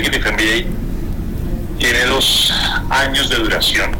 Executive 0.00 0.32
MBA 0.32 1.78
tiene 1.78 2.04
dos 2.06 2.50
años 2.88 3.28
de 3.28 3.36
duración, 3.36 3.90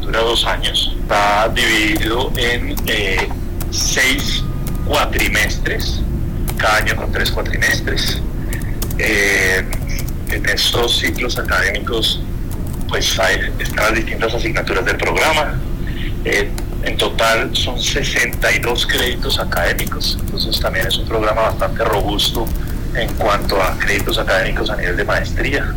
dura 0.00 0.20
dos 0.20 0.44
años, 0.44 0.94
está 1.00 1.48
dividido 1.48 2.30
en 2.36 2.76
eh, 2.86 3.28
seis 3.72 4.44
cuatrimestres, 4.86 6.00
cada 6.56 6.76
año 6.76 6.94
con 6.94 7.10
tres 7.10 7.32
cuatrimestres. 7.32 8.22
Eh, 8.98 9.64
en 10.30 10.48
estos 10.48 10.98
ciclos 10.98 11.36
académicos, 11.36 12.20
pues 12.88 13.18
hay, 13.18 13.52
están 13.58 13.86
las 13.86 13.94
distintas 13.94 14.34
asignaturas 14.34 14.84
del 14.84 14.96
programa. 14.96 15.60
Eh, 16.24 16.48
en 16.84 16.96
total 16.96 17.50
son 17.56 17.80
62 17.80 18.86
créditos 18.86 19.40
académicos, 19.40 20.18
entonces 20.20 20.60
también 20.60 20.86
es 20.86 20.96
un 20.98 21.06
programa 21.06 21.42
bastante 21.42 21.84
robusto 21.84 22.46
en 22.94 23.12
cuanto 23.14 23.60
a 23.62 23.78
créditos 23.78 24.18
académicos 24.18 24.70
a 24.70 24.76
nivel 24.76 24.96
de 24.96 25.04
maestría 25.04 25.74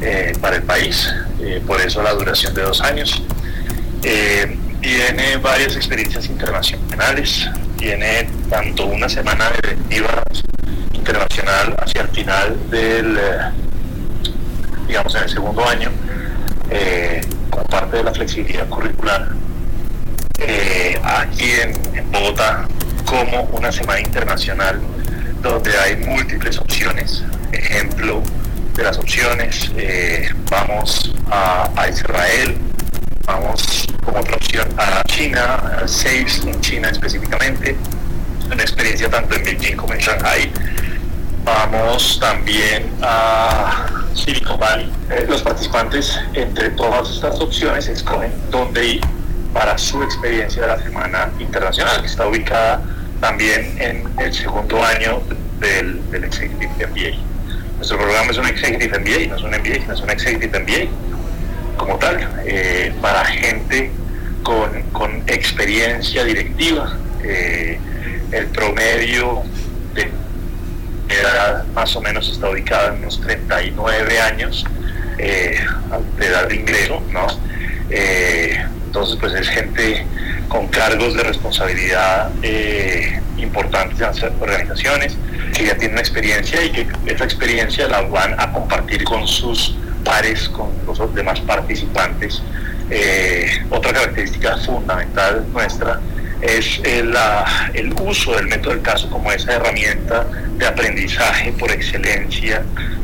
eh, 0.00 0.32
para 0.40 0.56
el 0.56 0.62
país, 0.62 1.12
eh, 1.40 1.62
por 1.66 1.80
eso 1.80 2.02
la 2.02 2.12
duración 2.12 2.54
de 2.54 2.62
dos 2.62 2.80
años. 2.80 3.22
Eh, 4.02 4.58
tiene 4.80 5.38
varias 5.38 5.74
experiencias 5.74 6.26
internacionales, 6.26 7.48
tiene 7.76 8.28
tanto 8.48 8.86
una 8.86 9.08
semana 9.08 9.50
de 9.50 9.74
directiva 9.74 10.22
internacional 10.92 11.74
hacia 11.78 12.02
el 12.02 12.08
final 12.08 12.56
del, 12.70 13.18
digamos, 14.86 15.14
en 15.16 15.22
el 15.24 15.28
segundo 15.28 15.66
año, 15.66 15.90
como 17.50 17.64
parte 17.64 17.96
de 17.96 18.04
la 18.04 18.12
flexibilidad 18.12 18.68
curricular 18.68 19.28
aquí 21.02 21.50
en 21.50 22.12
Bogotá, 22.12 22.68
como 23.06 23.42
una 23.52 23.72
semana 23.72 24.00
internacional 24.00 24.80
donde 25.42 25.76
hay 25.78 25.96
múltiples 25.96 26.58
opciones. 26.58 27.24
Ejemplo 27.52 28.22
de 28.74 28.82
las 28.82 28.98
opciones, 28.98 29.70
eh, 29.76 30.28
vamos 30.50 31.14
a, 31.30 31.88
Israel, 31.88 32.56
vamos 33.24 33.86
como 34.04 34.20
otra 34.20 34.36
opción 34.36 34.68
a 34.76 35.02
China, 35.04 35.78
a 35.82 35.88
SAFES 35.88 36.44
en 36.46 36.60
China 36.60 36.90
específicamente, 36.90 37.76
una 38.52 38.62
experiencia 38.62 39.08
tanto 39.08 39.34
en 39.34 39.44
Beijing 39.44 39.76
como 39.76 39.94
en 39.94 40.00
Shanghai. 40.00 40.52
Vamos 41.44 42.18
también 42.20 42.92
a 43.02 43.86
Silicon 44.14 44.58
Valley. 44.58 44.92
Eh, 45.10 45.26
los 45.28 45.42
participantes 45.42 46.18
entre 46.34 46.70
todas 46.70 47.08
estas 47.10 47.40
opciones 47.40 47.88
escogen 47.88 48.32
dónde 48.50 48.84
ir 48.84 49.00
para 49.52 49.78
su 49.78 50.02
experiencia 50.02 50.62
de 50.62 50.68
la 50.68 50.82
Semana 50.82 51.30
Internacional, 51.38 52.00
que 52.00 52.08
está 52.08 52.26
ubicada 52.26 52.82
también 53.26 53.74
en 53.80 54.04
el 54.20 54.32
segundo 54.32 54.84
año 54.84 55.20
del, 55.58 56.00
del 56.12 56.24
Executive 56.24 56.70
MBA. 56.86 57.18
Nuestro 57.76 57.98
programa 57.98 58.30
es 58.30 58.38
un 58.38 58.46
Executive 58.46 59.00
MBA, 59.00 59.26
no 59.30 59.36
es 59.36 59.42
un 59.42 59.50
MBA, 59.50 59.86
no 59.88 59.94
es 59.94 60.00
un 60.00 60.10
Executive 60.10 60.60
MBA 60.60 61.76
como 61.76 61.98
tal, 61.98 62.16
eh, 62.46 62.92
para 63.02 63.24
gente 63.24 63.90
con, 64.44 64.80
con 64.92 65.24
experiencia 65.26 66.22
directiva. 66.22 66.96
Eh, 67.24 67.80
el 68.30 68.46
promedio 68.46 69.42
de 69.92 70.08
edad 71.12 71.64
más 71.74 71.96
o 71.96 72.00
menos 72.00 72.30
está 72.30 72.48
ubicado 72.48 72.94
en 72.94 73.00
unos 73.00 73.20
39 73.22 74.20
años 74.20 74.64
eh, 75.18 75.58
de 76.16 76.26
edad 76.26 76.48
de 76.48 76.54
ingreso, 76.54 77.02
¿no? 77.10 77.26
entonces, 77.90 79.16
pues 79.20 79.32
es 79.34 79.48
gente 79.48 80.06
con 80.48 80.68
cargos 80.68 81.14
de 81.14 81.22
responsabilidad 81.22 82.30
eh, 82.42 83.20
importantes 83.38 84.00
en 84.00 84.06
las 84.06 84.22
organizaciones, 84.40 85.16
que 85.54 85.66
ya 85.66 85.76
tienen 85.76 85.98
experiencia 85.98 86.64
y 86.64 86.70
que 86.70 86.86
esa 87.06 87.24
experiencia 87.24 87.88
la 87.88 88.02
van 88.02 88.34
a 88.38 88.52
compartir 88.52 89.04
con 89.04 89.26
sus 89.26 89.76
pares, 90.04 90.48
con 90.48 90.70
los 90.86 91.14
demás 91.14 91.40
participantes. 91.40 92.42
Eh, 92.90 93.64
otra 93.70 93.92
característica 93.92 94.56
fundamental 94.58 95.44
nuestra 95.52 96.00
es 96.40 96.80
el, 96.84 97.14
el, 97.74 97.92
uso 98.00 98.36
del 98.36 98.46
método 98.46 98.74
del 98.74 98.82
caso 98.82 99.10
como 99.10 99.32
esa 99.32 99.54
herramienta 99.54 100.24
de 100.56 100.66
aprendizaje 100.66 101.52
por 101.52 101.70
excelencia 101.72 102.62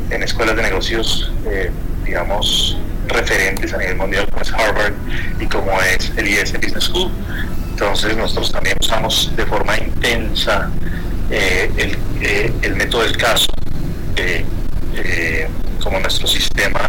en 0.09 0.23
escuelas 0.23 0.55
de 0.55 0.61
negocios, 0.61 1.31
eh, 1.49 1.71
digamos, 2.05 2.77
referentes 3.07 3.73
a 3.73 3.77
nivel 3.77 3.95
mundial 3.95 4.27
como 4.29 4.41
es 4.41 4.51
Harvard 4.53 4.93
y 5.39 5.45
como 5.47 5.71
es 5.81 6.11
el 6.17 6.27
IS 6.27 6.53
Business 6.53 6.85
School. 6.85 7.11
Entonces 7.71 8.15
nosotros 8.15 8.51
también 8.51 8.77
usamos 8.79 9.31
de 9.35 9.45
forma 9.45 9.77
intensa 9.77 10.69
eh, 11.29 11.71
el, 11.77 11.97
eh, 12.21 12.53
el, 12.61 12.75
método 12.75 13.03
del 13.03 13.17
caso 13.17 13.47
eh, 14.15 14.45
como 15.81 15.99
nuestro 15.99 16.27
sistema 16.27 16.82